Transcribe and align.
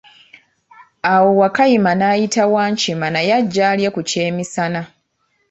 Awo 1.11 1.29
Wakayima 1.41 1.91
n'ayita 1.95 2.43
Wankima 2.53 3.07
naye 3.11 3.31
ajje 3.39 3.61
alye 3.71 3.89
ku 3.95 4.01
ky'emisana. 4.09 4.81